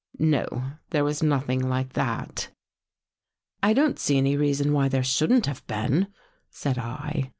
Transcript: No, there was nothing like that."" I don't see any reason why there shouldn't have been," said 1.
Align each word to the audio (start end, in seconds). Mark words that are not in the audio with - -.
No, 0.17 0.47
there 0.89 1.03
was 1.03 1.21
nothing 1.21 1.59
like 1.69 1.93
that."" 1.93 2.49
I 3.61 3.73
don't 3.73 3.99
see 3.99 4.17
any 4.17 4.35
reason 4.35 4.73
why 4.73 4.89
there 4.89 5.03
shouldn't 5.03 5.45
have 5.45 5.63
been," 5.67 6.07
said 6.49 6.77
1. 6.77 7.29